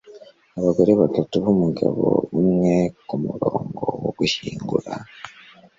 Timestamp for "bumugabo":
1.43-2.05